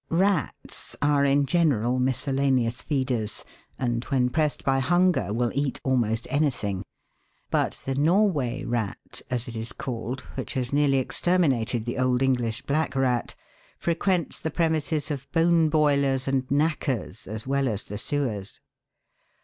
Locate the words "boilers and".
15.69-16.49